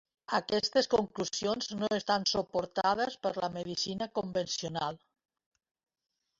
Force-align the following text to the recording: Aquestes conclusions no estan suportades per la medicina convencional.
Aquestes 0.35 0.87
conclusions 0.93 1.67
no 1.81 1.89
estan 1.99 2.25
suportades 2.33 3.19
per 3.27 3.35
la 3.39 3.53
medicina 3.61 4.11
convencional. 4.19 5.01